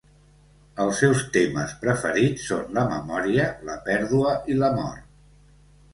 [0.85, 5.09] Els seus temes preferits són la memòria, la pèrdua i la mort.